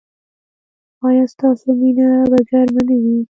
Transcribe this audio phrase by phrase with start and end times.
[1.07, 3.17] ایا ستاسو مینه به ګرمه نه وي؟